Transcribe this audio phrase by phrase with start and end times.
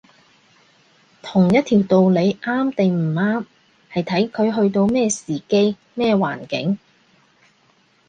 [1.21, 3.45] 同一條道理啱定唔啱，
[3.93, 6.79] 係睇佢去到咩時機，咩環境